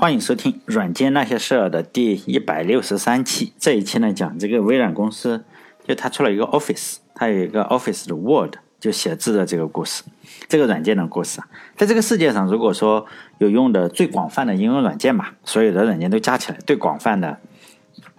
[0.00, 3.52] 欢迎收听《软件那些事儿》的第一百六十三期。
[3.58, 5.42] 这一期呢，讲这个微软公司，
[5.84, 10.04] 就它出了一个 Office，它有一个 Office 的 Word，就写字的这个故事，
[10.46, 11.48] 这个软件的故事啊。
[11.74, 13.06] 在这个世界上，如果说
[13.38, 17.38] 有用的最广泛的应用软件嘛，所有的软件都加起来最广泛的，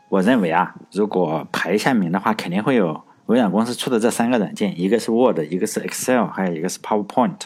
[0.09, 7.39] 我认为啊，如果排一下名的话，肯定会有微软公司出的这三个软件，一个是 Word，一个是 Excel，还有一个是 PowerPoint。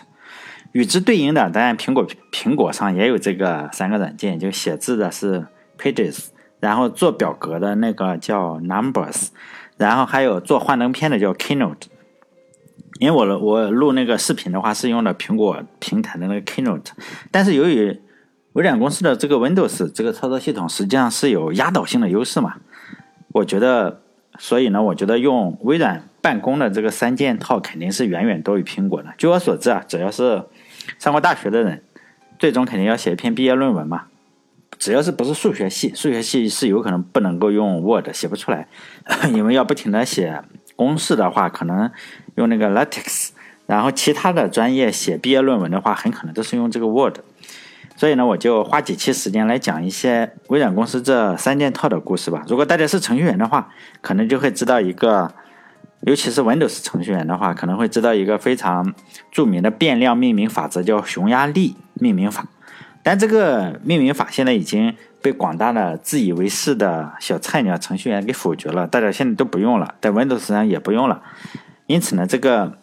[0.73, 5.47] 与之对应的，当然苹果苹果上也有这个三个软件，就写字的是
[5.79, 6.27] Pages，
[6.59, 9.29] 然后做表格的那个叫 Numbers，
[9.78, 11.87] 然后还有做幻灯片的叫 Keynote。
[13.00, 16.92] 因为我我录那个视频的话是用的苹果平台的那个 Keynote，
[17.31, 18.00] 但是由于
[18.53, 22.55] 微软公司的这个 Windows 这个操作系统实际上是有压倒性的优势嘛，
[23.33, 24.01] 我觉得，
[24.37, 29.09] 所以呢，我觉得用微软办公的这个三件套肯定是远远多于苹果的。
[29.17, 30.43] 据我所知啊，只要是
[31.00, 31.83] 上过大学的人，
[32.39, 34.06] 最终肯定要写一篇毕业论文嘛。
[34.80, 38.67] 只要是不是数学系，数学系是有可能不能够用 Word 写不出来，
[39.31, 40.42] 因为要不停的写
[40.76, 41.89] 公式的话，可能
[42.36, 43.30] 用那个 LaTeX。
[43.66, 47.20] 然后其他的专业写毕业论文的话，很可能都是用这个 Word。
[47.95, 52.44] 所以呢，我就花几期时间来讲一些微软公司这三件套的故事吧。
[52.48, 53.70] 如果大家是程序员的话，
[54.02, 55.34] 可能就会知道一个。
[56.06, 58.94] 尤其是 Windows 程序员的话，可能会知道一个非常
[59.32, 62.45] 著名的变量命名法则，叫匈牙利命名法。
[63.02, 71.22] 但这个命名法现在已经被广大的自以为是的小菜鸟程序员给否决了，大家现在都不用了，在 Windows 上也不用了。
[71.88, 72.78] 因此呢，这个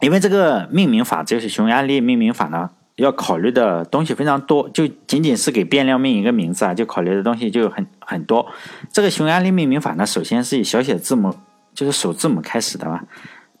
[0.00, 8.46] 因为这个命名法就是匈牙利命名法呢，要考虑的东西非常多，就仅仅是给变量命一个名字啊，就考虑的东西就很很多。
[8.90, 11.34] 这个匈牙利命名法呢，首先是以小写字母。
[11.74, 13.00] 就是首字母开始的嘛，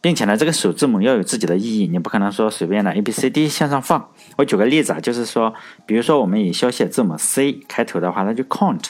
[0.00, 4.10] 并且呢，这个首字母要有自己的意义，你不可能说随便的 A B C D 向上放。
[4.36, 5.54] 我举个例子啊，就是说，
[5.86, 8.84] 比如说我们以小写字母 C 开头的话，那就 count，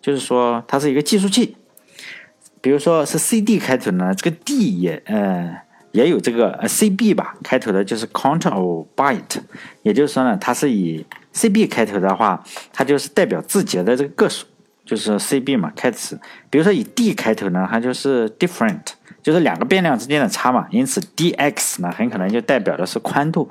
[0.00, 1.56] 就是说它是一个计数器。
[2.60, 5.56] 比如说是 C D 开头呢，这个 D 也呃
[5.92, 9.38] 也有这个呃 C B 吧开头的，就是 count of byte，
[9.82, 14.46] 也就是说呢，它是以 C B 开头的话，它就是代表字节的这个个数。
[14.86, 18.80] 就是 C B 嘛，开始，比如说以 D 开头呢，它就是 different，
[19.22, 23.50] 就是两个变量之间的差嘛，因此 D X 呢，很可能就代表的是宽度。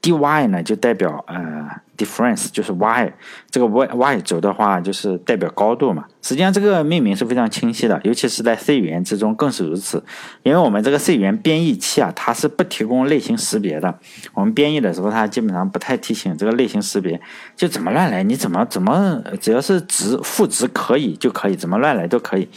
[0.00, 3.12] dy 呢就代表呃 difference，就是 y
[3.50, 6.04] 这个 y y 轴的话就是代表高度嘛。
[6.22, 10.02] 实际上这个命名是非常清晰的，尤其是在 C 语言之中更是如此。
[10.42, 13.98] 因为我们这个 C 语言编译器啊，它是不提供类型识别的。
[14.34, 17.20] 我们编译的时候，它基本上不太提醒这个类型识别，
[17.54, 22.48] 就怎么乱来，你怎么怎么只要是值赋值可以就可以，怎么乱来都可以。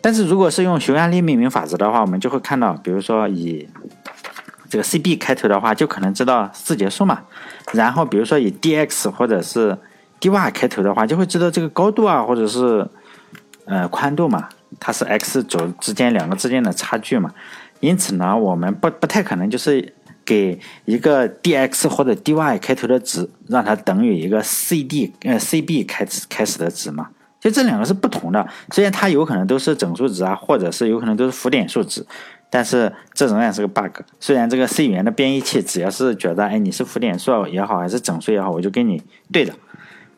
[0.00, 3.66] 但是如果是用匈牙利命名法则的话，我们就会看到，比如说以
[4.74, 7.22] 这个 C B 开头的话，就可能知道字节数嘛。
[7.74, 9.78] 然后比如说以 D X 或者是
[10.18, 12.84] D Y 开头的话，就会知道这个高度啊，或者是
[13.66, 14.48] 呃宽度嘛，
[14.80, 17.32] 它是 X 轴之间两个之间的差距嘛。
[17.78, 27.10] 因此呢，我们不不太可能就是给一个 D X 或者 D Y 开头的值，让它等于一个 C D 呃 C B 开始开始的值嘛。
[27.44, 32.04] 就这两个是不同的，虽然它有可能都是整数值啊，或者是有可能都是浮点数值。
[32.48, 34.00] 但是这仍然是个 bug。
[34.18, 39.52] 虽然这个 C 语言的编译器只要是觉得，哎，你是浮点数也好，还是整数也好，我就给你对的，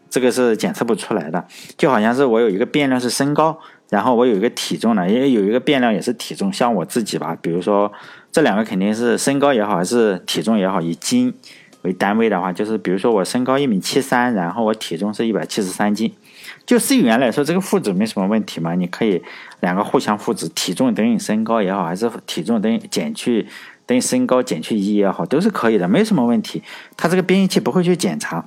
[0.08, 1.44] 这个是检测不出来的。
[1.76, 3.58] 就好像是我有一个变量是身高，
[3.88, 6.52] 然后我有一个体重呢，也有一个变量也是体重。
[6.52, 7.90] 像我自己吧，比如说
[8.30, 11.34] 这两个肯定是身高也好，还是体重也好，以斤
[11.82, 16.12] 为单位的话，就是比如说我身高一米七三，然后我体重是一百七十三斤。
[16.66, 18.74] 就 C 语言来说，这个赋值没什么问题嘛？
[18.74, 19.22] 你可以
[19.60, 23.46] 两个互相赋值，体重等于身高也好，还是体重等于减去
[23.86, 26.60] 等于身高减去一也好，都是可以的，没什么问题。
[26.96, 28.44] 它这个编译器不会去检查，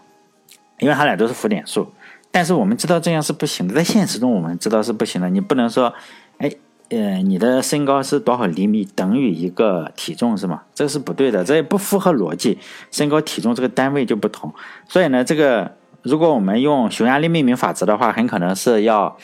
[0.79, 1.89] 因为它俩都是浮点数。
[2.29, 5.29] 但是我们知道这样是不行的，在现实中我们知道是不行的。
[5.29, 5.93] 你不能说，
[6.39, 6.51] 哎，
[6.89, 10.63] 呃，你的身高是多少厘米等于一个体重是吗？
[10.75, 12.57] 这是不对的，这也不符合逻辑。
[12.91, 14.53] 身高体重这个单位就不同，
[14.89, 15.78] 所以呢，这个。
[16.03, 19.17] 如果我们用匈牙利命名法则的话，很可能是要，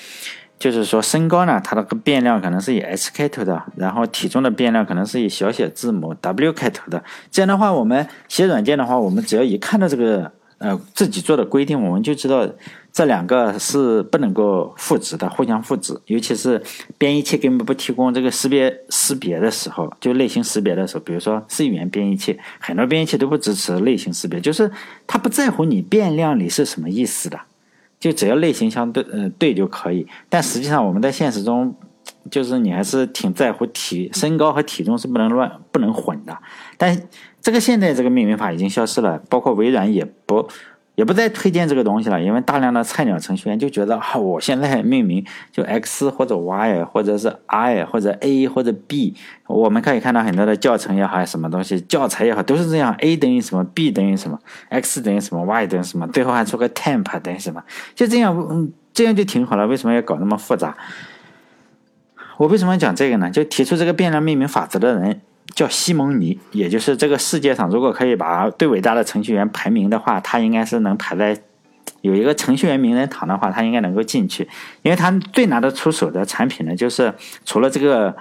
[0.57, 7.03] 就是说身高呢，它的个变量可能是以 S 开头的，然后体重的变量可能是以小写字母 w 开头的。
[7.31, 10.31] 这样的话，我们写软件的话，我们只要一看到这个。
[10.57, 12.47] 呃，自己做的规定，我们就知道
[12.95, 15.93] 这两个是不能够赋值的，互相赋值。
[16.05, 16.63] 尤其是
[16.97, 24.71] 编译器根本不提供这个识别识别的时候，就类型识别的时候，比如说 C 语言编译器，很多编译器都不支持类型识别，就是
[25.05, 27.37] 它不在乎你变量里是什么意思的，
[27.99, 30.07] 就只要类型相对呃对就可以。
[30.29, 31.75] 但实际上我们在现实中，
[32.31, 36.37] 就是你还是挺在乎体身高和体重是不能乱不能混的，
[36.77, 36.97] 但。
[37.41, 40.49] 这个现在这个命名法已经消失了，包括微软也不
[40.95, 49.13] 也不再推荐这个东西了，因为大量的菜鸟程序员就觉得啊，我现在命名就 X 或者 Y 或者是 I 或者 A 或者 B，
[49.47, 54.39] 我们可以看到很多的教程也好，什么东西教材也好，都是这样，A 等于什么，B 等于什么
[54.69, 57.61] ，X 等于什么，Y 等于什么，最后还出个 temp 等于什么，
[57.93, 60.75] 就这样，嗯，这样就挺好了，为什么要搞那么复杂？
[62.37, 63.29] 我为什么要讲这个呢？
[63.29, 65.21] 就提出这个变量命名法则的人。
[65.55, 71.41] 叫西蒙尼，也就是这个世界上，如果可以把最伟大的程序员排名的话，他应该是能排在
[72.01, 74.47] 有一个程序员名人堂的话，他应该能够进去，
[74.83, 77.13] 因为他最拿得出手的产品呢，就是
[77.45, 78.13] 除了这个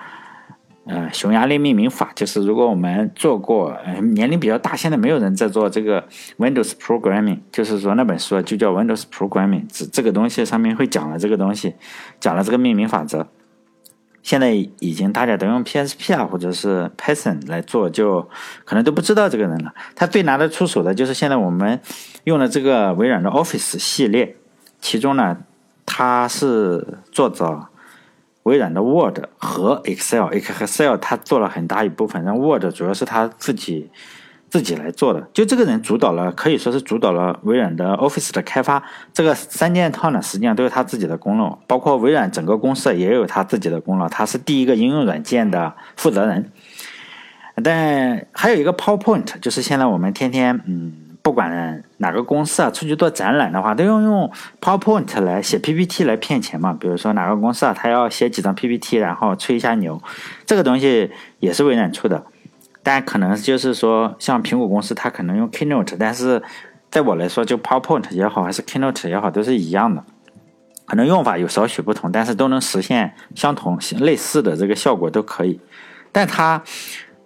[0.86, 6.06] 呃匈牙利命名法，就是如果我们做过，呃年龄比较大，现在没有人在做这个
[6.38, 11.74] Windows Programming，就是说那本书就叫 Windows Programming，这这个东西上面会讲了这个东西，
[12.20, 13.26] 讲了这个命名法则。
[14.24, 14.50] 现在
[14.80, 18.28] 已经大家都用 PSP 啊，或者是 Python 来做，就
[18.64, 19.72] 可能都不知道这个人了。
[19.94, 21.78] 他最拿得出手的就是现在我们
[22.24, 24.36] 用的这个微软的 Office 系列，
[24.80, 25.36] 其中呢，
[25.86, 27.68] 他是做着
[28.44, 33.90] 微软的 Word 和 Excel，Excel 他做了很大一部分，然后 Word 主要是他自己。
[34.54, 38.80] 自己来做的，就这个人主导了，可以说是主导了微软的 Office 的开发。
[39.12, 44.08] 这个三件套呢，实际上都是他自己的功劳，包括微软整个公司也有他自己的功劳。
[44.08, 46.52] 他是第一个应用软件的负责人。
[47.64, 54.30] 但还有一个 PowerPoint，就是现在我们天天，嗯，不管哪个公司啊，出去做展览的话，都要用
[54.60, 56.72] PowerPoint 来写 PPT 来骗钱嘛。
[56.78, 60.00] 比如说哪个公司啊，他要写几张 PPT，然后吹一下牛，
[60.46, 61.10] 这个东西
[61.40, 62.24] 也是微软出的。
[62.84, 66.40] 但可能就是说，像苹果公司，它可能用 Keynote，但是
[66.90, 70.04] 在我来说，就 PowerPoint 也好，还是 Keynote 也好，都是一样的。
[70.84, 75.58] 可能用法有少许不同，但是都能实现相同、类似的这个效果都可以。
[76.12, 76.62] 但它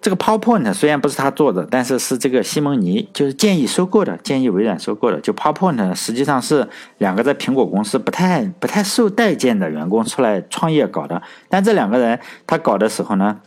[0.00, 5.20] 这个 PowerPoint 虽然不是他做的，但是是这个西蒙尼就是建议收购的，建议微软收购的。
[5.20, 6.68] 就 PowerPoint 实际上是
[6.98, 11.20] 两个在苹果公司不太不太受待见的员工出来创业搞的。
[11.48, 13.40] 但这两个人他搞的时候呢？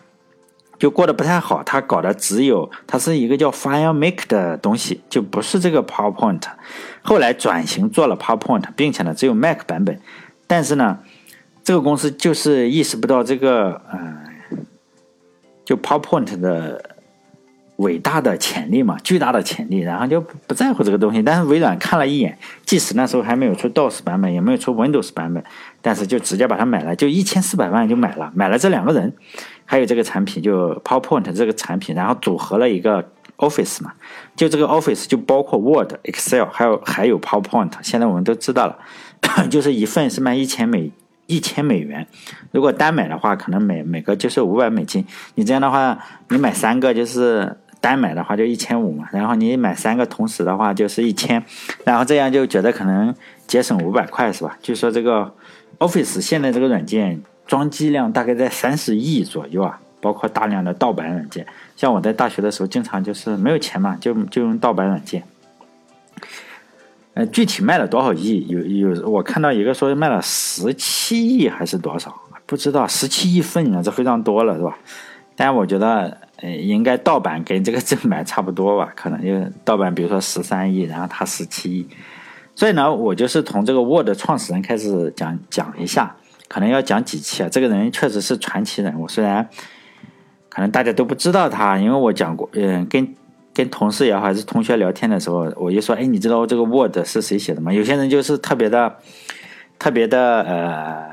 [0.81, 6.41] 就过得不太好，他搞的只有他是一个叫 fire make 的东西，就不是这个 PowerPoint。
[7.03, 10.01] 后来转型做了 PowerPoint，并且呢只有 Mac 版本。
[10.47, 10.97] 但是呢，
[11.63, 14.17] 这个公司就是意识不到这个，嗯，
[15.63, 16.90] 就 PowerPoint 的。
[17.81, 21.21] 伟大的潜力嘛，巨大的潜力，然后就不在乎这个东西。
[21.21, 25.43] 但是微软看了一眼，即使那时候还没有出 DOS 版本，也没有出 Windows 版本，
[25.81, 29.13] 但是就直接把它买了，就一千四百万就买了，买了这两个人，
[29.65, 33.03] 还有这个产品就 PowerPoint 这个产品，然后组合了一个
[33.37, 33.93] Office 嘛，
[34.35, 37.71] 就这个 Office 就包括 Word、Excel，还有还有 PowerPoint。
[37.81, 38.77] 现在我们都知道了，
[39.49, 40.91] 就是一份是卖一千美。
[41.27, 42.05] 一千美元，
[42.51, 45.05] 如果单买的话，可能每每个就是五百美金。
[45.35, 45.97] 你这样的话，
[46.27, 51.43] 你买三个就是单买的话就一千五嘛，然后你买三个同时的话就是一千，
[51.83, 53.13] 然后这样就觉得可能
[53.47, 54.57] 节省五百块是吧？
[54.61, 55.33] 据说这个
[55.79, 61.45] Office 现在这个软件装机量大概在三十亿左右啊，包括大量的盗版软件。
[61.75, 65.23] 像我在大学的时候，经常就是没有钱嘛，就就用盗版软件。
[67.15, 68.47] 呃，具体卖了多少亿？
[68.47, 72.15] 有有，我看到一个说卖了十七亿还是多少？
[72.45, 74.77] 不知道，十七亿份啊，这非常多了，是吧？
[75.35, 78.91] 但我觉得，呃，应该盗版跟这个正版差不多吧？
[78.95, 81.87] 可能就盗版，比如说十三亿，然后他十七亿。
[82.55, 86.15] 所以呢，我就是从这个 Word 创始人开始讲讲一下，
[86.47, 87.49] 可能要讲几期啊？
[87.49, 89.47] 这个人确实是传奇人物，虽然
[90.49, 93.15] 可能大家都不知道他，因为我讲过，嗯，跟。
[93.53, 98.95] 跟同事也好，还是同学聊天的时候，我就说：“哎，你知道这个 Word 是谁写的吗？”有些人就是特别的、
[99.77, 101.10] 特别的呃，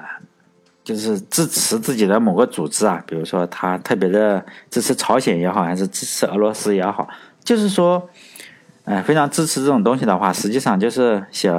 [0.89, 7.07] 就是支持自己的某个组织啊，比如说他特别的支持朝鲜也好，还是支持俄罗斯也好，
[7.45, 8.09] 就是说，
[8.85, 11.51] 呃，非常支持这种东西的话，实际上就是写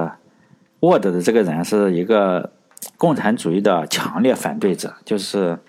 [0.80, 2.50] Word 的这个人是一个
[2.98, 5.60] 共产主义的强烈反对者，就是。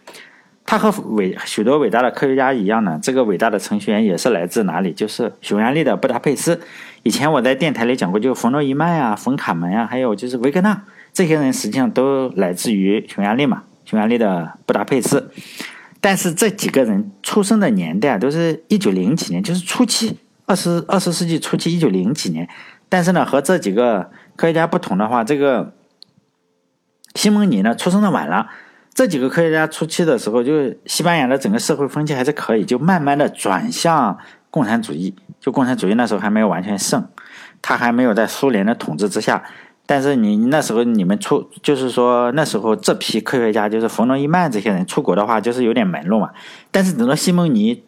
[0.66, 4.92] 他和伟许多伟大的科学家一样呢，这个伟大的程序员也是来自哪里？
[4.92, 6.60] 就是匈牙利的布达佩斯。
[7.02, 15.30] 以前我在电台里讲过，就冯诺依曼啊、冯卡门啊，还有就是维格纳，这些人实际上都来自于匈牙利嘛，匈牙利的布达佩斯。
[16.00, 22.48] 但是这几个人出生的年代都是一九零几年，就是初期，二十二十世纪初期，一九零几年。
[22.88, 25.74] 但是呢，和这几个科学家不同的话，这个
[27.14, 28.48] 西蒙尼呢，出生的晚了。
[28.94, 34.18] 这几个科学家初期的时候，就西班牙的整个社会风气还是可以，就慢慢的转向
[34.50, 35.14] 共产主义。
[35.38, 37.06] 就共产主义那时候还没有完全盛，
[37.62, 39.44] 他还没有在苏联的统治之下。
[39.90, 46.30] 但是你那时候你们出，就是说那时候这批科学家，就是冯诺依曼这些人出国的话，就是有点门路嘛。
[46.70, 47.82] 但是等到西蒙尼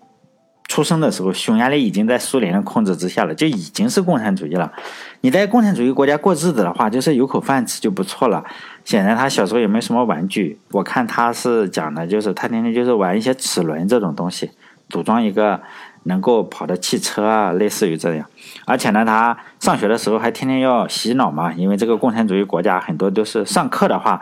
[0.66, 4.72] 出生的时候，匈牙利已经在苏联的控制之下了，就已经是共产主义了。
[5.20, 8.44] 你在共产主义国家过日子的话，就是有口饭吃就不错了。
[8.84, 14.50] 显然他小时候也没什么玩具，我看他是讲的，就是他天天就是玩一些齿轮这种东西，
[14.88, 15.60] 组装一个
[16.04, 18.26] 能够跑的汽车啊，类似于这样。
[18.64, 24.20] 而且呢，他上学的时候还天天要洗脑嘛，因为这个共产主义国家很多都是上课的话，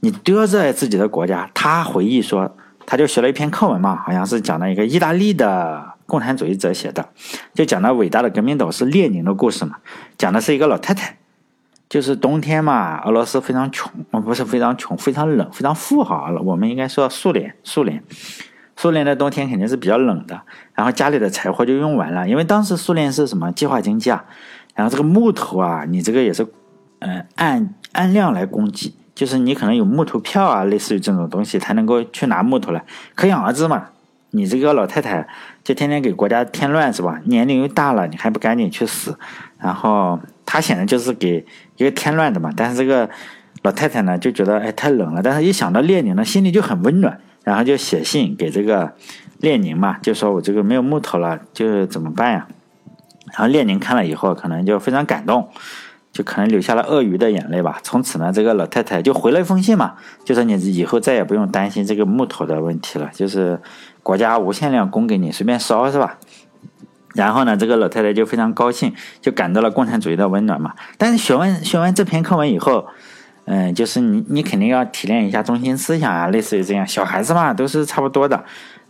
[0.00, 1.50] 你都要热爱自己的国家。
[1.54, 2.56] 他回忆说。
[2.84, 7.08] 他就学了一篇课文嘛，好像是讲了一个意大利的共产主义者写的，
[7.54, 9.76] 就讲了伟大的革命导师列宁的故事嘛。
[10.18, 11.16] 讲的是一个老太太，
[11.88, 16.28] 就是冬天嘛，俄罗斯非常穷，不是非常穷，非常冷，非常富哈。
[16.42, 18.02] 我们应该说苏联，苏联，
[18.82, 20.42] 苏联的冬天肯定是比较冷的。
[20.74, 24.24] 然后家里的柴火就用完了，因为当时苏联是什么计划经济啊？
[24.74, 26.44] 然后这个木头啊，你这个也是，
[26.98, 28.92] 嗯，按按量来供给。
[29.14, 32.84] 就是你可能有木头票啊，类似于这种东西，才能够去拿木头来
[33.14, 33.90] 可养儿子嘛。
[34.30, 35.28] 你这个老太太
[35.62, 37.20] 就天天给国家添乱是吧？
[37.26, 39.16] 年龄又大了，你还不赶紧去死？
[39.60, 41.46] 然后他显然就是给
[41.76, 42.50] 一个添乱的嘛。
[42.56, 43.08] 但是这个
[43.62, 48.92] 老太太呢，就觉得哎太冷了，但是一想到列宁呢，心里就很温暖，然后就写信给这个
[49.38, 52.46] 列宁嘛，就说我这个没有木头了，就是怎么办呀？
[53.32, 55.48] 然后列宁看了以后，可能就非常感动。
[56.12, 57.80] 就可能流下了鳄鱼的眼泪吧。
[57.82, 59.94] 从此呢，这个老太太就回了一封信嘛，
[60.26, 63.58] 就说你以后再也不用担心这个木头的问题了，就是
[64.02, 66.18] 国家无限量供给你，随便烧是吧？
[67.14, 70.74] 然后呢，这个老太太就非常高兴，就感到了共产主义的温暖嘛。
[70.98, 72.86] 但是学完学完这篇课文以后，
[73.44, 78.44] 嗯，就是你你肯定要提炼一下中心思想啊，类似于这样，小孩子嘛都是差不多的。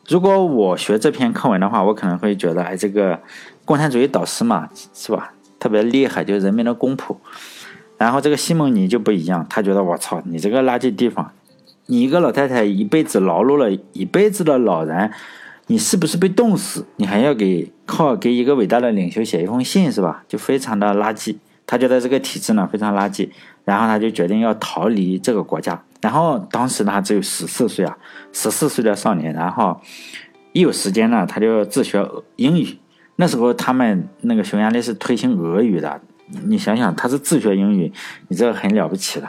[0.08, 3.20] 如果我学这篇课文的话，我可能会觉得，哎，这个
[3.64, 5.32] 共产主义导师嘛，是吧？
[5.58, 7.16] 特别厉害，就是人民的公仆。
[7.96, 11.30] 然后这个西蒙尼就不一样，他觉得我操，你这个垃圾地方，
[11.86, 15.12] 你一个老太太一辈子劳碌了一辈子的老人，
[15.68, 16.84] 你是不是被冻死？
[16.96, 20.24] 你还要给靠给一个伟大的领袖写一封信是吧？
[20.26, 21.36] 就非常的垃圾。
[21.66, 23.28] 他觉得这个体制呢非常垃圾，
[23.64, 25.82] 然后他就决定要逃离这个国家。
[26.00, 27.96] 然后当时他只有十四岁啊，
[28.32, 29.80] 十四岁的少年，然后
[30.52, 32.78] 一有时间呢他就自学英语。
[33.16, 36.00] 那时候他们那个匈牙利是推行俄语的，
[36.46, 37.92] 你想想他是自学英语，
[38.28, 39.28] 你这个很了不起的。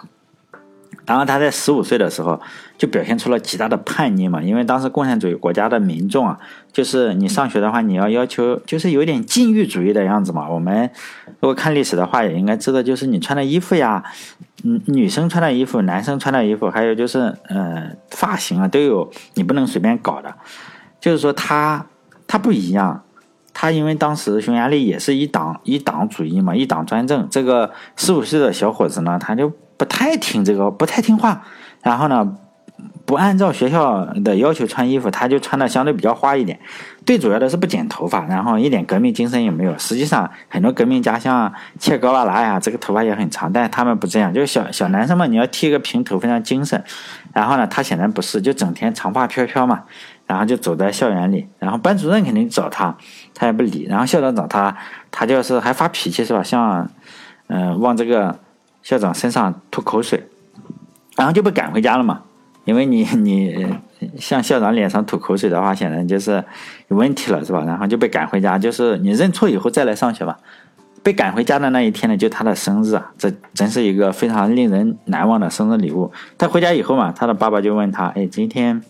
[1.05, 2.39] 然后他在十五岁的时候
[2.77, 6.39] 就表现出了极大的叛逆嘛，因为当时共产主义国家的民众啊，
[6.72, 10.50] 就是你上学的话，你要要求就是有点禁欲主义的样子嘛。
[10.50, 10.89] 我们
[11.39, 14.03] 如果看历史的话，也应该知道，就是你穿的衣服呀，
[14.63, 20.33] 嗯，女生穿的衣服，男生穿的衣服，还有就是呃发型啊，都有你不能随便搞的。
[21.00, 21.86] 就是说他
[22.25, 23.03] 他不一样。
[23.53, 27.27] 他因为当时匈牙利也是一党一党主义嘛，一党专政。
[27.29, 31.43] 这个十五岁的小伙子呢，他就不太听这个，不太听话。
[31.81, 32.36] 然后呢，
[33.05, 36.60] 不按照学校的要求穿衣服，他就穿的相对比较花一点。
[37.05, 39.77] 最主要的是不剪头发，然后一点革命精神也没有。
[39.77, 44.33] 实际上，很多革命家像切格瓦拉呀，这个头发也很长，但是他们不这样。
[44.33, 46.81] 就是小小男生嘛，你要剃一个平头，非常精神。
[47.33, 49.83] 然后呢，他显然不是，就整天长发飘飘嘛。
[50.25, 52.96] 然后就走在校园里，然后班主任肯定找他，
[53.34, 53.86] 他也不理。
[53.89, 54.75] 然后校长找他，
[55.12, 56.42] 他就是还发脾气是吧？
[56.42, 56.89] 像，
[57.48, 58.39] 嗯，往这个
[58.82, 60.27] 校长身上吐口水，
[61.15, 62.22] 然后就被赶回家了嘛。
[62.65, 63.75] 因为你你
[64.18, 66.44] 向校长脸上吐口水的话，显然就是
[66.88, 67.63] 有问题了是吧？
[67.65, 70.39] 然后就被赶回家，就是你认错以后再来上学吧。
[71.03, 76.13] 被赶回家的那一天呢，就他的生日啊，这真是一个非常令人难忘的生日礼物。
[76.38, 78.82] 他回家以后嘛，他的爸爸就问他：“哎，今天？”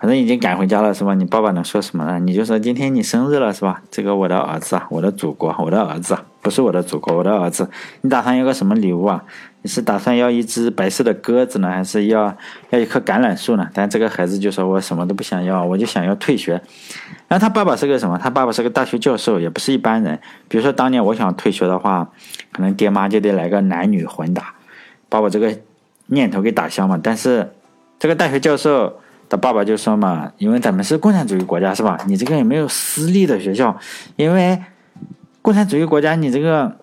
[0.00, 1.12] 反正已经赶回家了是吧？
[1.12, 2.18] 你爸爸能说什么呢？
[2.18, 3.82] 你就说今天你生日了是吧？
[3.90, 7.68] 这个我的儿子啊，我的祖国，我的儿子不是我的祖国，我的儿子。
[8.00, 9.22] 你打算要个什么礼物啊？
[9.60, 12.34] 你是打算要一只白色的鸽子呢，还是要
[12.70, 13.68] 要一棵橄榄树呢？
[13.74, 16.52] 但这个孩子就说我什么都不想要，我就想要退学。
[17.28, 18.16] 然后他爸爸是个什么？
[18.16, 20.18] 他爸爸是个大学教授，也不是一般人。
[20.48, 22.08] 比如说当年我想退学的话，
[22.52, 24.54] 可能爹妈就得来个男女混打，
[25.10, 25.54] 把我这个
[26.06, 26.98] 念头给打消嘛。
[27.02, 27.52] 但是
[27.98, 28.98] 这个大学教授。
[29.30, 31.96] 他爸爸就说嘛，因为咱们是共产主义国家，是吧？
[32.08, 33.74] 你这个也没有私立的学校，
[34.16, 34.58] 因为
[35.40, 36.76] 共产主义国家，你这个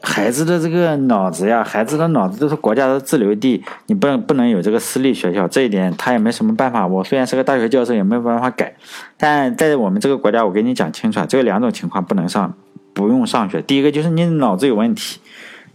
[0.00, 6.86] 孩子的这个脑子呀，孩子的脑子都是国家的自留地，你不能不能有这个私立学校，这一点他也没什么办法。
[6.86, 8.72] 我虽然是个大学教授，也没有办法改。
[9.16, 12.54] 但在我们这个国家，我给你讲清楚啊，只有两种情况不能上，
[12.94, 13.60] 不用上学。
[13.60, 15.18] 第一个就是你脑子有问题，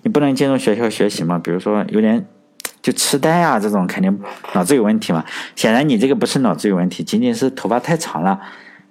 [0.04, 2.26] 你不能进入学校学习嘛，比如说有点。
[2.88, 4.18] 就痴呆啊，这种肯定
[4.54, 5.26] 脑子有问题嘛。
[5.58, 8.40] 显然你这个不是脑子有问题，仅仅是头发太长了。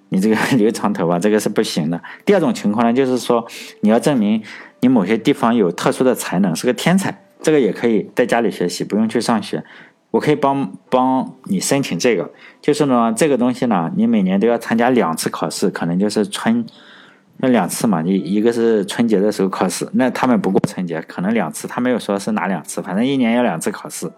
[0.09, 1.99] 你这个 留长头发，这个是不行的。
[2.23, 3.43] 第二种情况呢，就是说
[3.81, 4.43] 你要证明
[4.81, 9.63] 你某些地方有特殊的才能，是个天才，这个也可以在家里学习，不用去上学。
[10.11, 12.29] 我可以帮帮你申请这个，
[12.61, 16.63] 就是呢，这个东西呢，你每年都要参加两次考试，可能就是春
[17.39, 24.11] 那两次嘛，你一个是春节的时候考试，那他们不过春节，可能两次，他没有说是哪两次，反正一年要两次考试。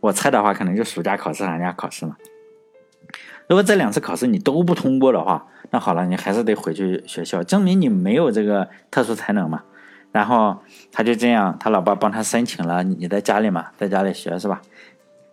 [0.00, 2.16] 我猜的话，可能就暑假考试、寒假考试嘛。
[3.48, 9.62] 如果这两次考试你都不通过的话，那好了，你还是得回去学校，证明你没有这个特殊才能嘛。
[10.12, 10.58] 然后
[10.92, 14.60] 他就这样，他老爸帮他申请了，你在家里嘛，在家里学是吧？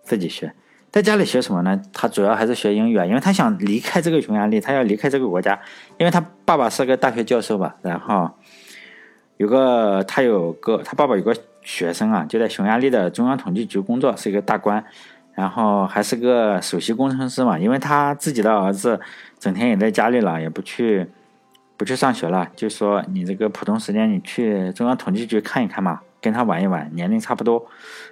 [0.04, 0.54] 自己学，
[0.98, 1.80] 在家里学什么呢？
[1.94, 5.60] 他主要还是学英语啊，因为他想离开这个匈牙利，他要离开这个国家，
[6.00, 7.76] 因为他爸爸是个大学教授吧。
[7.84, 8.32] 然后
[9.38, 14.84] 有个他有个他爸爸有个学生啊，就在匈牙利的中央统计局工作，是一个大官，
[15.36, 17.60] 然后还是个首席工程师嘛。
[17.60, 19.00] 因为他自己的儿子
[19.38, 21.06] 整天也在家里了，也不去
[21.78, 27.64] 不去上学了，就说你这个普通时间你去中央统计局看一看嘛，跟他玩一玩，年龄差不多，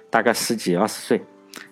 [0.08, 1.20] 大概十几二十岁。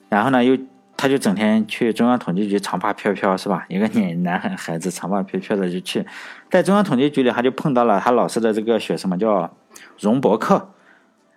[0.08, 0.56] 然后呢，又
[0.96, 3.66] 他就整天去中央统计局长发飘飘，是吧？
[3.68, 6.04] 一个男男孩孩子长发飘飘的就去，
[6.50, 9.54] 在中央统计局里，他就碰到了他老师的这个学生嘛，叫
[9.98, 10.70] 荣伯克，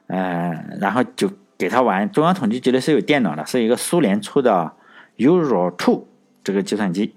[0.08, 2.10] 嗯，然后就给他玩。
[2.12, 4.72] 中央统计局里是有电脑的，是一个苏联出的
[5.18, 6.08] Euro Two
[6.44, 7.16] 这个计算机。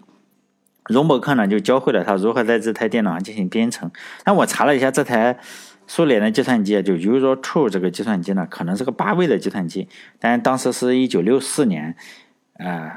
[0.86, 3.90] 荣伯克呢就教会了他如何在这台电脑上进行编程。
[4.24, 5.38] 那我查了一下这台。
[5.92, 9.88] 苏联的计算机就 Euro Two 这个计算机呢，可能是个八位的计算机，
[10.20, 11.96] 但当时是一九六四年，
[12.60, 12.90] 呃，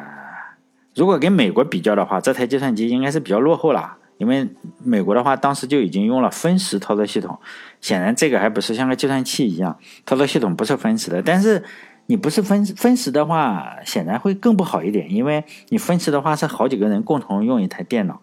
[0.95, 4.47] 如果跟美国比较的话，这台计算机应该是比较落后了，因为
[4.83, 7.39] 美国的话当时就已经用了分时操作系统，
[7.81, 11.63] 显然这个还不是像个计算器一样，操作系统不是分时的，但是
[12.05, 18.21] 你不是分分时的话，显然会更不好一点，因为你分时的话是好几个人共同用一台电脑，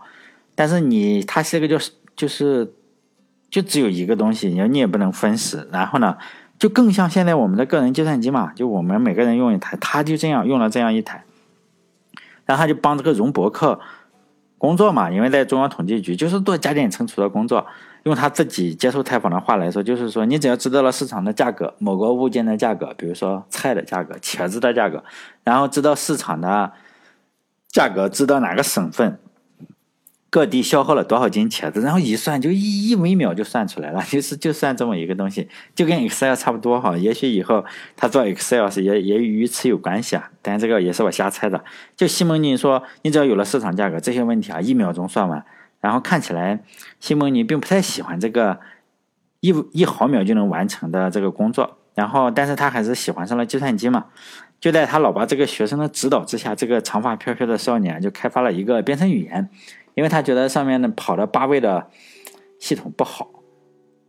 [0.55, 2.75] 但是你它是个就是就是。
[3.51, 6.17] 就只有一个东西，你你也不能分时，然后呢，
[6.57, 11.25] 就更像现在我们的个人计算机嘛，就我们每个人用一台，他就这样用了这样一台，
[12.51, 13.79] 然后他就帮这个荣博克
[14.59, 17.65] 工作嘛，因为在中央统计局就是做家电仓储的工作，
[18.03, 25.05] 用他自己接受采访的话来说，就是说你只要知道了市场的价格，某个物件的价格，比如说菜的价格、茄子的价格，
[25.45, 26.73] 然后知道市场的
[27.69, 29.21] 价格，知道哪个省份。
[30.31, 36.97] 各地消耗了多少斤茄子，然后一算就一一微秒就算出来了， 就是就算这么一个东西，就跟 Excel 差不多哈。
[36.97, 37.65] 也许以后
[37.97, 41.65] 他做 Excel 是也也与此有关系啊，但这个也是我瞎猜的。
[41.97, 45.45] 就西蒙尼说，你只要有了市场价格，这些问题啊一秒钟算完。
[45.81, 46.63] 然后看起来
[47.01, 48.61] 西蒙尼并不太喜欢这个
[49.41, 54.05] 一一毫秒就能完成的这个工作，然后但是他还是喜欢上了计算机嘛。
[54.61, 59.49] 就在他老爸这个学生的指导之下，这个长发飘飘的少年就开发了一个编程语言。
[59.95, 61.89] 因为他觉得上面的跑的八位的
[62.59, 63.29] 系统不好，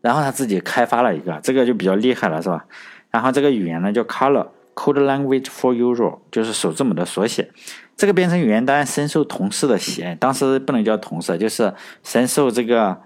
[0.01, 2.65] 然后他自己开发了一个，这个就比较厉害了，是吧？
[3.09, 7.51] 然后这个语言呢叫 Color Code Language for Euro，就是首字母的缩写。
[7.97, 13.01] 这个编程语言当然深受同事的喜爱，当时不能叫同事，就是深受这个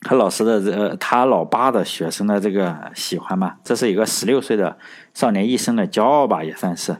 [0.00, 3.56] 他老师的这他老爸的学生的这个喜欢嘛。
[3.62, 4.78] 这是一个十六岁的
[5.14, 6.96] 少年一生的骄傲吧，也算是。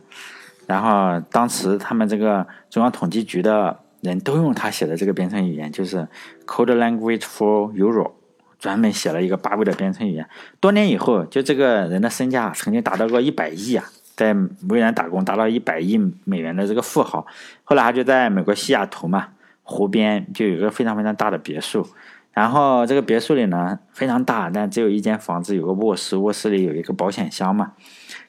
[0.67, 3.79] 然后当时他们这个中央统计局的。
[4.01, 6.07] 人都用他写的这个编程语言，就是
[6.45, 8.11] Code Language for Euro，
[8.57, 10.27] 专门写了一个八位的编程语言。
[10.61, 13.83] 多年以后，就这个人的身价曾经达到过一百亿啊，
[14.15, 14.33] 在
[14.69, 17.25] 微软打工达到一百亿美元的这个富豪。
[17.65, 19.29] 后来他就在美国西雅图嘛，
[19.63, 21.85] 湖边就有一个非常非常大的别墅。
[22.31, 27.73] 然后这个别墅里呢非常大，但只有一间房子，有个卧室，卧室里有一个保险箱嘛，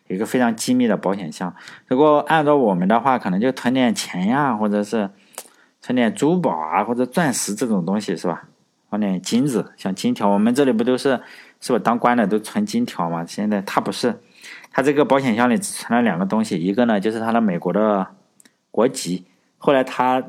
[0.08, 1.54] 一个非常机密的保险箱。
[1.86, 5.10] 如果按照我们的话，可能就囤点钱呀，或者是。
[5.80, 8.48] 存点珠宝啊，或者钻石这种东西是吧？
[8.88, 11.20] 放点金子，像金条，我们这里不都是
[11.60, 11.78] 是吧？
[11.78, 13.24] 当官的都存金条嘛。
[13.24, 14.20] 现在他不是，
[14.72, 18.08] 他这个保险箱里只存了两个东西，一个呢就是他的美国的
[18.72, 19.24] 国籍，
[19.58, 20.22] 后来他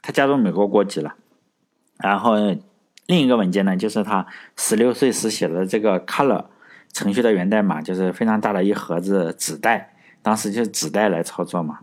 [0.00, 1.14] 他加入美国国籍了。
[1.98, 2.34] 然后
[3.06, 4.26] 另一个文件呢，就是他
[4.56, 6.46] 十六岁时写的这个 Color
[6.92, 11.80] 程序的源代码，就是非常大的一盒子纸袋，当时就是纸袋来操作嘛。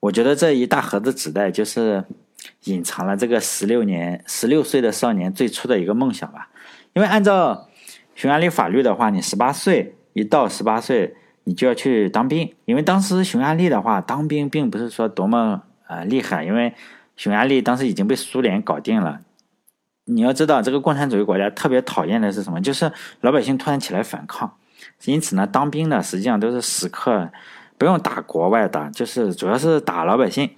[0.00, 2.04] 我觉得这一大盒子纸袋就是
[2.64, 6.50] 隐藏了这个十六年、十六岁的少年最初的一个梦想吧。
[6.92, 7.68] 因为按照
[8.14, 12.54] 匈牙利法律的话，你十八岁一到十八岁，你就要去当兵。
[12.64, 16.74] 因为当时匈牙利的话，当兵并不是说多么呃厉害，因为
[17.16, 19.20] 匈牙利当时已经被苏联搞定了。
[20.04, 22.60] 你要知道，这个共产主义国家特别讨厌的是什么？
[22.60, 24.54] 就是老百姓突然起来反抗。
[25.04, 27.30] 因此呢，当兵的实际上都是时刻。
[27.78, 30.50] 不用打国外的，就是主要是打老百姓。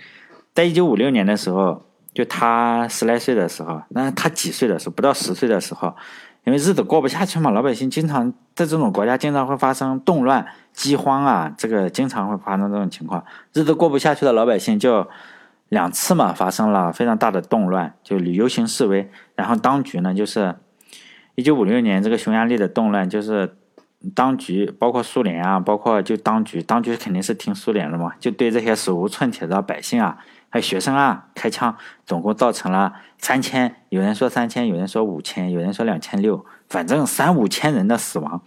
[0.55, 4.95] 在一九五六年的时候，就他十来岁的时候，那他几岁的时候？
[4.95, 5.95] 不到十岁的时候，
[6.45, 13.25] 因为日子过不下去嘛，老百姓经常在这种国家经常会发生动乱、饥荒啊，这个经常会发生这种情况。
[13.53, 15.07] 日子过不下去的老百姓就
[15.69, 19.09] 两次嘛发生了非常大的动乱，就旅游行示威。
[19.37, 20.57] 然后当局呢，就是
[21.37, 23.57] 一九五六年这个匈牙利的动乱，就是
[24.15, 30.19] 当局包括苏联啊，包括就当局，当局肯定是听苏联的嘛，就对这些手无寸铁的百姓啊。
[30.53, 38.43] 还有学生啊，开枪，总共造成了三千，有人说三千，有人说五千，有人说两千六，反正三五千人的死亡，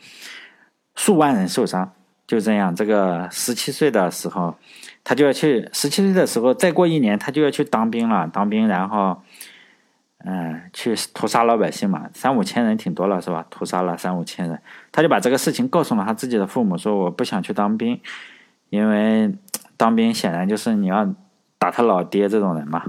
[0.96, 1.94] 数万人受伤，
[2.28, 2.76] 就这样。
[2.76, 4.56] 这个十七岁的时候，
[5.06, 9.22] 他就要去，十七岁的时候，再过一年他就要去当兵了，当兵，然后，
[10.24, 13.46] 嗯，去屠杀老百姓嘛，三五千人挺多了是吧？
[13.50, 14.60] 屠杀了三五千人，
[14.92, 18.00] 他就把这个事情告诉了他自己的父母，说我不想去当兵，
[18.70, 19.34] 因为
[19.78, 21.14] 当兵显然就是你要。
[21.60, 22.84] 打他老爹这种人嘛，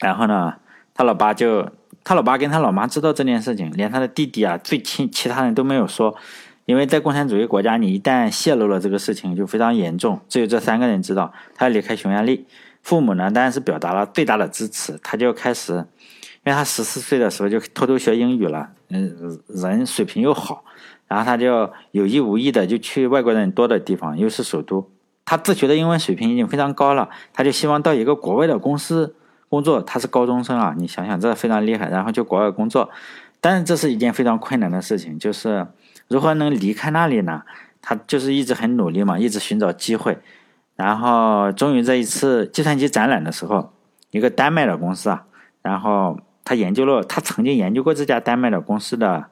[0.00, 0.56] 然后呢，
[0.94, 1.70] 他老爸就
[2.02, 6.16] 他老爸跟他老妈知道这件事情，连他的弟弟啊最亲其他人都没有说，
[6.64, 11.32] 因为在共产主义国家，你一旦泄露了这个事情就非常严重，只有这三个人知道。
[11.54, 12.48] 他要离开匈牙利，
[12.82, 15.86] 父母呢当然是表达了最大的支持，他就开始，
[16.48, 20.64] 因为他十四岁的时候就偷偷学英语了，嗯，人水平又好，
[21.06, 24.90] 然后他就有意无意的就去外国人多的地方，又是首都。
[25.26, 29.14] 他自学的英文水平已经非常高了，他就希望到一个国外的公司
[29.50, 29.82] 工作。
[29.82, 31.90] 他是高中生啊，你想想这非常厉害。
[31.90, 32.88] 然后就国外工作，
[33.42, 35.66] 但是这是一件非常困难的事情，就是
[36.08, 37.42] 如何能离开那里呢？
[37.82, 40.16] 他就是一直很努力嘛，一直寻找机会。
[40.76, 43.74] 然后终于在一次计算机展览的时候，
[44.12, 45.24] 一个丹麦的公司啊，
[45.60, 49.26] 然后他研究了，他曾经研究过这家丹麦的公司的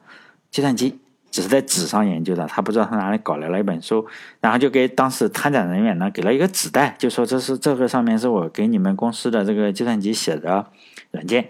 [0.51, 0.99] 计算机。
[1.29, 4.07] 只是在纸上研究的，他不知道他哪里搞来了一本书，
[4.39, 10.65] 然后就给当时参展人员呢给了一个纸袋，就说这是这个上面是我给你们公司的这个计算机写的
[11.11, 11.49] 软件，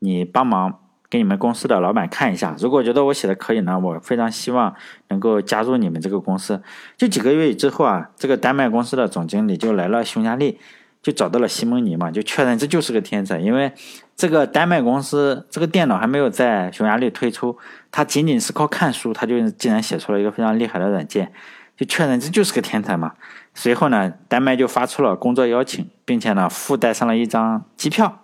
[0.00, 4.74] 你帮忙给你们公司的老板看一下，如果觉得我写的可以呢，我非常希望
[5.08, 6.60] 能够加入你们这个公司。
[6.98, 10.58] 就几个月之后啊，这个丹麦公司的总经理就来了匈牙利。
[11.02, 13.72] 就找到了西蒙尼嘛，就确认这就是个天才，因为
[14.14, 17.58] 这个丹麦公司这个电脑还没有在匈牙利推出，
[17.90, 21.32] 他仅仅是靠看书，他就竟然写出了一个非常厉害的软件，
[21.76, 23.14] 就确认这就是个天才嘛。
[23.52, 28.20] 随后呢，丹麦就发出了工作邀请，并且呢附带上了一张机票，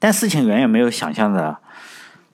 [0.00, 1.58] 但事情远远没有想象的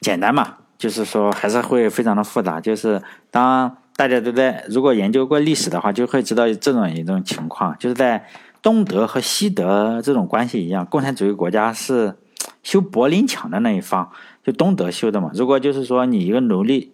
[0.01, 8.25] 简单嘛，就是说还是会非常的复杂，就是当大家都在如果研究过历史的话，就会知道这种一种情况，就是在。
[8.61, 12.17] 东德和西德这种关系一样，共产主义国家是
[12.63, 14.11] 修柏林墙的那一方，
[14.45, 15.31] 就东德修的嘛。
[15.33, 16.93] 如果就是说你一个奴隶，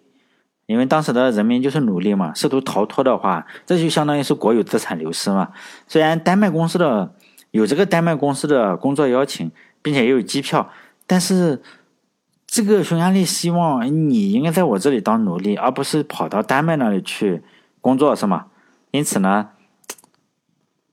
[0.67, 5.49] 因为当时的人民就是奴隶嘛，试图逃脱的话，这就相当于是国有资产流失嘛。
[5.87, 7.13] 虽然丹麦公司的
[7.51, 9.51] 有这个丹麦公司的工作邀请，
[9.81, 10.69] 并且也有机票，
[11.07, 11.61] 但是
[12.45, 17.41] 这个匈牙利希望你应该在我这里当奴隶，而不是跑到丹麦那里去
[17.81, 18.45] 工作，是吗？
[18.91, 19.49] 因此呢。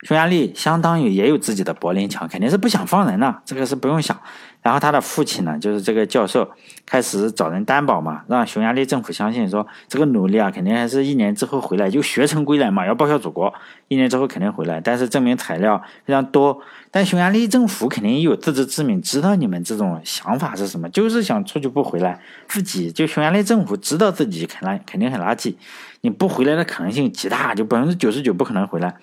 [0.03, 4.21] 匈牙利相当于也有自己的柏林墙，肯定是不想放人的，这个是不用想。
[4.63, 6.49] 然后他的父亲呢，就是这个教授，
[6.87, 13.53] 开始找人担保嘛，让匈牙利政府相信说这个奴隶啊，肯定还是一年之后回来，就学成归来嘛，要报效祖国，
[13.89, 14.81] 一年之后肯定回来。
[14.81, 16.61] 但是证明材料非常多，
[16.93, 25.57] 但匈牙利政府肯定有自知之明，知道你们这种想法是什么，就是想出去不回来，自己就匈牙利政府知道自己肯垃肯定很垃圾，
[26.03, 28.95] 你不回来的可能性极大，就百分之九十九不可能回来。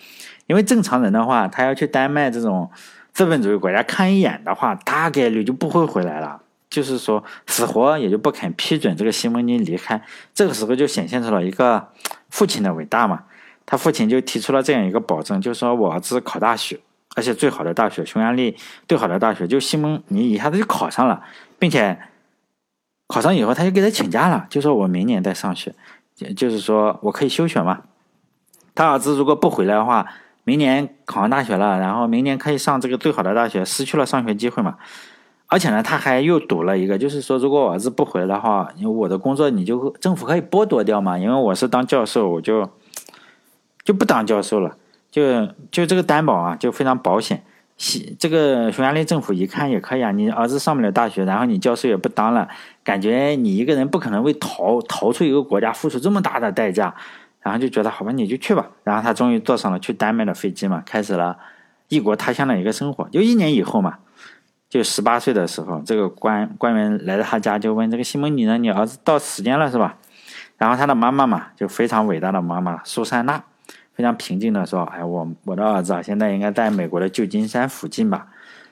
[0.47, 2.71] 因为正常人的话，他要去丹麦这种
[3.19, 6.41] 资本主义国家看一眼的话，大概率就不会回来了。
[6.69, 10.01] 就是说，死活也就不肯批准这个西蒙尼离开。
[10.33, 11.89] 这个时候就显现出了一个
[12.29, 13.23] 父亲的伟大嘛。
[13.65, 16.79] 他父亲就提出了这样一个保证，就说我儿子考大学，
[17.13, 18.55] 而且最好的大学，匈牙利
[18.87, 21.21] 最好的大学，就西蒙尼一下子就考上了，
[21.59, 21.99] 并且
[23.07, 25.75] 考上以后他就给他请假了，就说我明年再上学，
[26.37, 27.81] 就是说我可以休学嘛。
[28.73, 30.07] 他儿子如果不回来的话。
[30.43, 34.75] 明年考上大学了，然后明年可以上这个最好的大学，失去了上学机会嘛？
[35.47, 41.17] 而且呢，他还又赌了一个，就是说，如果我儿子不回来的话，因为我的工作你就政府可以剥夺掉嘛？
[41.17, 42.69] 因为我是当教授，我就
[43.83, 44.77] 就不当教授了，
[45.09, 47.43] 就就这个担保啊，就非常保险。
[48.19, 52.47] 这个匈牙利政府一看也可以啊，你儿子上不了大学，然后你教授也不当了，
[52.83, 56.93] 感觉你一个人不可能为逃逃出一个国家付出这么大的代价。
[57.49, 58.69] 然后就觉得好吧，你就去吧。
[58.83, 61.35] 然后他终于坐上了去丹麦的飞机嘛，开始了
[61.87, 63.09] 异国他乡的一个生活。
[63.09, 63.97] 就一年以后嘛，
[64.69, 69.97] 就十八岁的时候，这个官官员来到他家，就问这个西蒙尼呢，你儿子到时间了是吧？
[70.57, 73.43] 然后他的妈妈嘛，就非常伟大的妈妈苏珊娜，
[73.95, 78.27] 非常平静的说：“哎，我我的儿子啊，现在应该在美国的旧金山附近吧。”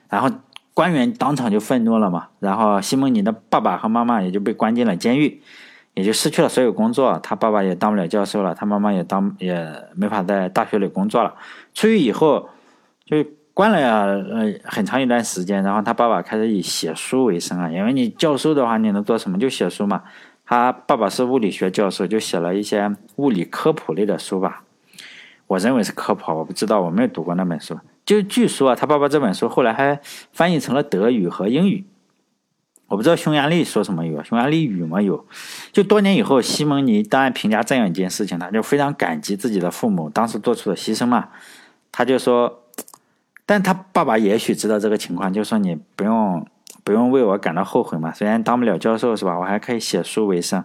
[0.08, 0.30] 然后
[0.72, 5.42] 官员当场就愤怒了嘛，然后西蒙尼的爸爸和妈妈也就被关进了监狱，
[5.98, 7.18] 也就失去了所有工作。
[7.20, 11.34] 他爸爸也当不了教授了，他妈妈也当也没法在大学里工作了。
[11.74, 12.48] 出狱以后
[13.04, 13.16] 就
[13.52, 13.78] 关了
[14.32, 19.36] 呃很长一段时间，然后他爸爸开始以写书为生啊，因为你教授的话你能做什么？
[19.40, 20.04] 就写书嘛。
[20.46, 24.62] 他爸爸是物理学教授，就写了一些物理科普类的书吧。
[25.48, 27.76] 我认为是科普，我不知道，我没有读过那本书。
[28.06, 30.00] 就据说啊，他爸爸这本书后来还
[30.32, 31.84] 翻译成了德语和英语。
[32.88, 35.00] 我不知道匈牙利说什么语，匈牙利语吗？
[35.00, 35.24] 有。
[35.72, 41.28] 就多年以后，西蒙尼当然评价这样一件事情，他就非常感激自己的父母当时做出的牺牲嘛。
[41.92, 42.64] 他就说，
[43.46, 46.46] 但他爸爸也许知道这个情况，就说你不用
[46.82, 48.12] 不用为我感到后悔嘛。
[48.12, 50.64] 虽然当不了教授是吧，我还可以写书为生。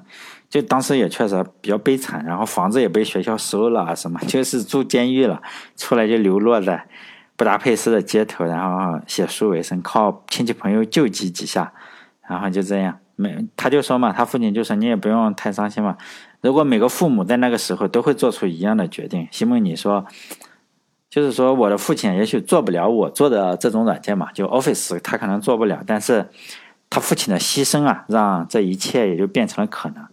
[0.50, 5.42] 就当时也确实比较悲惨，然后房子也被学校收了啊，什么 就是住监狱了，
[5.76, 6.88] 出来就流落在。
[7.36, 11.74] 布达佩斯的街头，然后写书为生，靠亲戚朋友救济几下，
[12.34, 12.98] 然后就这样。
[13.16, 15.96] 没，他就说嘛，他父亲就说你也不用太伤心嘛。
[16.42, 20.06] 如果每个父母在那个时候都会做出一样的决定，西蒙你说，
[21.10, 26.28] 就是说我的父亲也许做不了我做的这种软件嘛，就 Office 他可能做不了，但是
[26.90, 30.04] 他父亲的牺牲啊，让这一切也就变成了可能。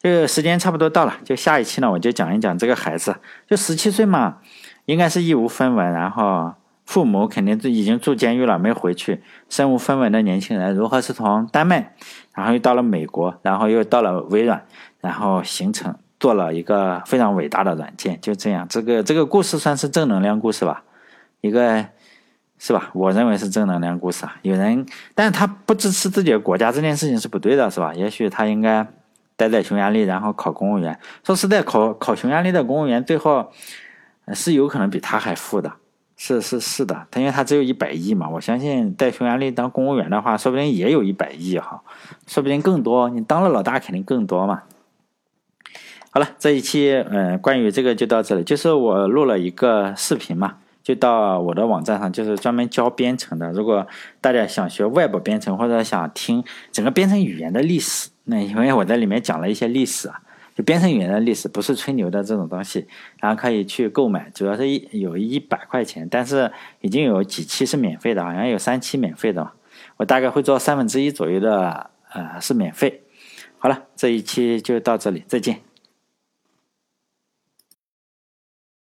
[0.00, 3.16] 这个时间差不多到了，就下一期呢，我就讲一讲这个孩子，
[3.48, 4.38] 就十七岁嘛。
[4.84, 6.54] 应该是义无分文，然后
[6.88, 9.22] 父母肯定已经住监狱了，没回去。
[9.50, 11.94] 身无分文的年轻人如何是从丹麦，
[12.34, 14.64] 然后又到了美国，然后又到了微软，
[15.02, 18.66] 然后形成做了一个非常伟大的软件，就这样。
[18.70, 20.82] 这个这个故事算是正能量故事吧？
[21.42, 21.84] 一个
[22.58, 22.88] 是吧？
[22.94, 24.36] 我认为是正能量故事啊。
[24.40, 27.92] 有人，但是他不支持自己的国家，这件事情是不对的，是吧？
[27.92, 28.86] 也许他应该
[29.36, 30.98] 待在匈牙利，然后考公务员。
[31.22, 33.52] 说实在，考考匈牙利的公务员，最后。
[34.34, 35.72] 是有可能比他还富的，
[36.20, 41.80] 是是是的，他因为他只有一百亿嘛，我相信在匈牙利当公务员的话，说不定也有一百亿哈，
[42.26, 44.62] 说不定更多，你当了老大肯定更多嘛。
[46.10, 53.52] 好了，这一期嗯关于这个就到这里，就是我录了一个视频嘛，就到我的网站上，就是专门教编程的。
[53.52, 53.86] 如果
[54.20, 60.20] 大家想学外部编程或者想听整个编程语言的历史，那因为我在里面讲了一些历史啊。
[60.58, 62.84] 就编程语言的历史不是吹牛的这种东西，
[63.20, 69.52] 然后可以去购买，主要是一有一百块钱，但是已经有几期是免费的，好像有三期免费的嘛，
[69.98, 73.02] 我大概会做三分之一左右的，呃，是免费。
[73.58, 75.67] 好了，这一期就到这里，再见。